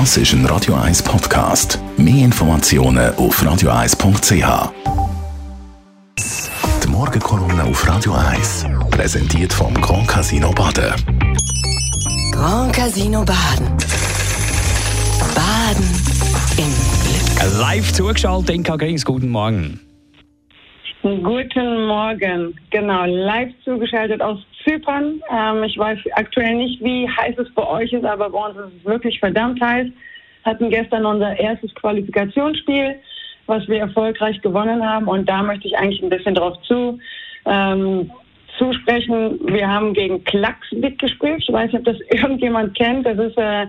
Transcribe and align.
Das 0.00 0.16
ist 0.16 0.32
ein 0.32 0.44
Radio 0.46 0.74
1 0.74 1.04
Podcast. 1.04 1.78
Mehr 1.96 2.24
Informationen 2.24 3.14
auf 3.14 3.40
radio1.ch. 3.40 4.72
Die 6.82 6.88
Morgenkolumne 6.88 7.62
auf 7.62 7.88
Radio 7.88 8.12
1 8.12 8.66
präsentiert 8.90 9.52
vom 9.52 9.72
Grand 9.74 10.08
Casino 10.08 10.50
Baden. 10.50 10.94
Grand 12.32 12.74
Casino 12.74 13.24
Baden. 13.24 13.68
Baden 15.32 15.88
im 16.58 16.72
Glück. 17.04 17.60
Live 17.60 17.92
zugeschaltet, 17.92 18.50
Inka 18.50 18.74
Grings, 18.74 19.04
guten 19.04 19.28
Morgen. 19.28 19.78
Guten 21.02 21.86
Morgen, 21.86 22.58
genau, 22.70 23.04
live 23.04 23.52
zugeschaltet 23.62 24.20
aus 24.20 24.38
Zypern. 24.64 25.20
Ähm, 25.30 25.64
ich 25.64 25.78
weiß 25.78 25.98
aktuell 26.12 26.54
nicht, 26.56 26.82
wie 26.82 27.08
heiß 27.08 27.36
es 27.38 27.52
bei 27.54 27.66
euch 27.66 27.92
ist, 27.92 28.04
aber 28.04 28.30
bei 28.30 28.38
uns 28.38 28.56
ist 28.56 28.80
es 28.80 28.84
wirklich 28.84 29.18
verdammt 29.20 29.60
heiß. 29.60 29.88
Hatten 30.44 30.70
gestern 30.70 31.06
unser 31.06 31.38
erstes 31.38 31.74
Qualifikationsspiel, 31.74 32.96
was 33.46 33.66
wir 33.68 33.80
erfolgreich 33.80 34.40
gewonnen 34.42 34.84
haben 34.84 35.08
und 35.08 35.28
da 35.28 35.42
möchte 35.42 35.68
ich 35.68 35.76
eigentlich 35.76 36.02
ein 36.02 36.10
bisschen 36.10 36.34
drauf 36.34 36.60
zu. 36.62 36.98
Ähm, 37.46 38.10
zusprechen. 38.58 39.38
Wir 39.46 39.68
haben 39.68 39.94
gegen 39.94 40.22
Klaxvik 40.24 40.98
gespielt. 40.98 41.42
Ich 41.46 41.52
weiß 41.52 41.72
nicht, 41.72 41.78
ob 41.78 41.84
das 41.84 42.00
irgendjemand 42.10 42.76
kennt. 42.76 43.06
Das 43.06 43.18
ist 43.18 43.36
äh, 43.36 43.66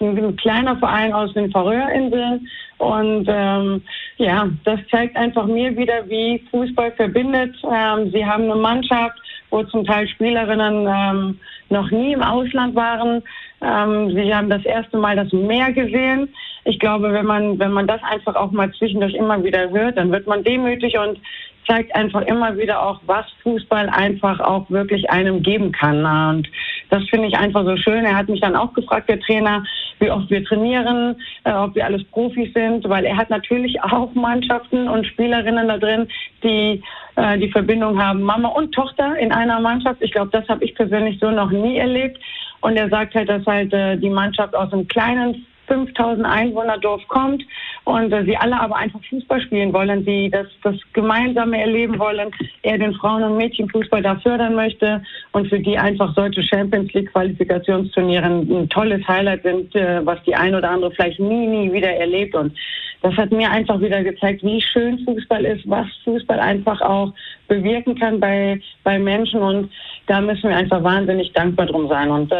ein 0.00 0.36
kleiner 0.36 0.76
Verein 0.76 1.12
aus 1.12 1.32
den 1.34 1.50
Färöerinseln. 1.50 2.48
Und 2.78 3.26
ähm, 3.28 3.82
ja, 4.16 4.48
das 4.64 4.80
zeigt 4.90 5.16
einfach 5.16 5.46
mir 5.46 5.76
wieder, 5.76 6.08
wie 6.08 6.42
Fußball 6.50 6.92
verbindet. 6.92 7.54
Ähm, 7.70 8.10
sie 8.10 8.24
haben 8.24 8.44
eine 8.44 8.56
Mannschaft, 8.56 9.18
wo 9.52 9.62
zum 9.64 9.84
Teil 9.84 10.08
Spielerinnen 10.08 10.88
ähm, 10.88 11.38
noch 11.68 11.90
nie 11.90 12.12
im 12.14 12.22
Ausland 12.22 12.74
waren. 12.74 13.22
Ähm, 13.60 14.10
sie 14.10 14.34
haben 14.34 14.50
das 14.50 14.64
erste 14.64 14.96
Mal 14.96 15.14
das 15.14 15.32
Meer 15.32 15.72
gesehen. 15.72 16.28
Ich 16.64 16.78
glaube, 16.78 17.12
wenn 17.12 17.26
man, 17.26 17.58
wenn 17.58 17.72
man 17.72 17.86
das 17.86 18.02
einfach 18.02 18.34
auch 18.34 18.50
mal 18.50 18.72
zwischendurch 18.72 19.14
immer 19.14 19.42
wieder 19.44 19.70
hört, 19.70 19.96
dann 19.96 20.10
wird 20.10 20.26
man 20.26 20.42
demütig 20.42 20.98
und 20.98 21.20
zeigt 21.66 21.94
einfach 21.94 22.22
immer 22.22 22.56
wieder 22.56 22.82
auch, 22.82 23.00
was 23.06 23.26
Fußball 23.42 23.88
einfach 23.88 24.40
auch 24.40 24.68
wirklich 24.70 25.10
einem 25.10 25.42
geben 25.42 25.70
kann. 25.70 26.04
Und 26.04 26.48
das 26.90 27.04
finde 27.08 27.28
ich 27.28 27.36
einfach 27.36 27.64
so 27.64 27.76
schön. 27.76 28.04
Er 28.04 28.16
hat 28.16 28.28
mich 28.28 28.40
dann 28.40 28.56
auch 28.56 28.72
gefragt, 28.72 29.08
der 29.08 29.20
Trainer, 29.20 29.64
wie 30.02 30.10
oft 30.10 30.28
wir 30.28 30.44
trainieren, 30.44 31.16
äh, 31.44 31.52
ob 31.52 31.74
wir 31.74 31.86
alles 31.86 32.04
Profis 32.10 32.52
sind, 32.52 32.86
weil 32.88 33.04
er 33.04 33.16
hat 33.16 33.30
natürlich 33.30 33.80
auch 33.82 34.12
Mannschaften 34.14 34.88
und 34.88 35.06
Spielerinnen 35.06 35.68
da 35.68 35.78
drin, 35.78 36.08
die 36.42 36.82
äh, 37.16 37.38
die 37.38 37.50
Verbindung 37.50 38.02
haben, 38.02 38.22
Mama 38.22 38.48
und 38.48 38.72
Tochter 38.72 39.16
in 39.16 39.32
einer 39.32 39.60
Mannschaft. 39.60 40.02
Ich 40.02 40.12
glaube, 40.12 40.30
das 40.32 40.46
habe 40.48 40.64
ich 40.64 40.74
persönlich 40.74 41.18
so 41.20 41.30
noch 41.30 41.50
nie 41.50 41.78
erlebt. 41.78 42.18
Und 42.60 42.76
er 42.76 42.88
sagt 42.88 43.14
halt, 43.14 43.28
dass 43.28 43.44
halt 43.46 43.72
äh, 43.72 43.96
die 43.96 44.10
Mannschaft 44.10 44.54
aus 44.54 44.72
einem 44.72 44.86
kleinen 44.88 45.46
5000 45.68 46.26
Einwohnerdorf 46.26 47.06
kommt 47.08 47.42
und 47.84 48.12
äh, 48.12 48.24
sie 48.24 48.36
alle 48.36 48.60
aber 48.60 48.76
einfach 48.76 49.00
Fußball 49.08 49.40
spielen 49.40 49.72
wollen, 49.72 50.04
sie 50.04 50.30
das, 50.30 50.46
das 50.62 50.76
Gemeinsame 50.92 51.60
erleben 51.60 51.98
wollen, 51.98 52.30
er 52.62 52.78
den 52.78 52.94
Frauen- 52.94 53.22
und 53.22 53.36
Mädchenfußball 53.36 54.02
da 54.02 54.16
fördern 54.16 54.54
möchte 54.54 55.02
und 55.32 55.48
für 55.48 55.58
die 55.58 55.78
einfach 55.78 56.14
solche 56.14 56.42
Champions 56.42 56.92
League 56.92 57.10
Qualifikationsturniere 57.12 58.24
ein 58.24 58.68
tolles 58.68 59.06
Highlight 59.08 59.42
sind, 59.42 59.74
äh, 59.74 60.04
was 60.04 60.22
die 60.24 60.34
ein 60.34 60.54
oder 60.54 60.70
andere 60.70 60.90
vielleicht 60.92 61.20
nie, 61.20 61.46
nie 61.46 61.72
wieder 61.72 61.90
erlebt. 61.90 62.34
Und 62.34 62.54
das 63.00 63.16
hat 63.16 63.32
mir 63.32 63.50
einfach 63.50 63.80
wieder 63.80 64.02
gezeigt, 64.04 64.42
wie 64.44 64.60
schön 64.60 64.98
Fußball 65.04 65.44
ist, 65.44 65.68
was 65.68 65.86
Fußball 66.04 66.38
einfach 66.38 66.80
auch 66.82 67.12
bewirken 67.48 67.98
kann 67.98 68.20
bei, 68.20 68.60
bei 68.84 68.98
Menschen. 68.98 69.40
Und 69.40 69.70
da 70.12 70.20
müssen 70.20 70.50
wir 70.50 70.56
einfach 70.56 70.84
wahnsinnig 70.84 71.32
dankbar 71.32 71.64
drum 71.64 71.88
sein. 71.88 72.10
Und 72.10 72.30
äh, 72.30 72.36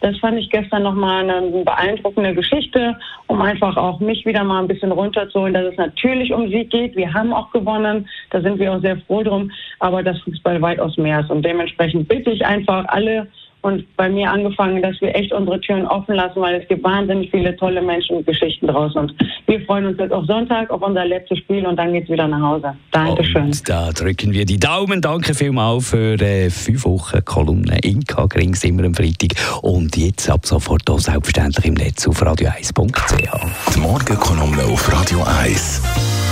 das 0.00 0.18
fand 0.18 0.36
ich 0.40 0.50
gestern 0.50 0.82
nochmal 0.82 1.22
eine 1.22 1.62
beeindruckende 1.62 2.34
Geschichte, 2.34 2.96
um 3.28 3.40
einfach 3.40 3.76
auch 3.76 4.00
mich 4.00 4.26
wieder 4.26 4.42
mal 4.42 4.60
ein 4.60 4.66
bisschen 4.66 4.90
runterzuholen, 4.90 5.54
dass 5.54 5.66
es 5.70 5.76
natürlich 5.76 6.32
um 6.32 6.48
Sieg 6.48 6.70
geht. 6.70 6.96
Wir 6.96 7.14
haben 7.14 7.32
auch 7.32 7.52
gewonnen, 7.52 8.08
da 8.30 8.40
sind 8.40 8.58
wir 8.58 8.72
auch 8.72 8.80
sehr 8.80 8.96
froh 9.06 9.22
drum, 9.22 9.52
aber 9.78 10.02
das 10.02 10.18
Fußball 10.22 10.60
weitaus 10.60 10.96
mehr 10.96 11.20
ist. 11.20 11.30
Und 11.30 11.44
dementsprechend 11.44 12.08
bitte 12.08 12.32
ich 12.32 12.44
einfach 12.44 12.86
alle 12.88 13.28
und 13.62 13.84
bei 13.96 14.08
mir 14.08 14.30
angefangen, 14.30 14.82
dass 14.82 15.00
wir 15.00 15.14
echt 15.14 15.32
unsere 15.32 15.60
Türen 15.60 15.86
offen 15.86 16.16
lassen, 16.16 16.40
weil 16.40 16.60
es 16.60 16.68
gibt 16.68 16.82
wahnsinnig 16.84 17.30
viele 17.30 17.56
tolle 17.56 17.80
Menschen 17.80 18.16
und 18.16 18.26
Geschichten 18.26 18.66
draußen. 18.66 19.00
Und 19.00 19.14
wir 19.46 19.60
freuen 19.62 19.86
uns 19.86 19.98
jetzt 19.98 20.12
auf 20.12 20.26
Sonntag, 20.26 20.70
auf 20.70 20.82
unser 20.82 21.04
letztes 21.04 21.38
Spiel 21.38 21.64
und 21.66 21.76
dann 21.76 21.92
geht 21.92 22.04
es 22.04 22.10
wieder 22.10 22.26
nach 22.26 22.40
Hause. 22.40 22.74
Dankeschön. 22.90 23.44
Und 23.44 23.68
da 23.68 23.90
drücken 23.92 24.32
wir 24.32 24.44
die 24.44 24.58
Daumen. 24.58 25.00
Danke 25.00 25.34
vielmals 25.34 25.90
für 25.90 26.20
äh, 26.20 26.50
fünf 26.50 26.84
Wochen 26.84 27.24
Kolumne 27.24 27.78
Inka 27.82 28.26
Grings 28.26 28.64
immer 28.64 28.84
am 28.84 28.94
Freitag. 28.94 29.30
Und 29.62 29.96
jetzt 29.96 30.28
ab 30.28 30.44
sofort 30.44 30.88
auch 30.90 30.98
selbstverständlich 30.98 31.66
im 31.66 31.74
Netz 31.74 32.06
auf 32.08 32.20
radio1.ch. 32.20 33.74
Die 33.74 33.80
Morgenkolumne 33.80 34.64
auf 34.64 34.92
Radio 34.92 35.22
1. 35.42 36.31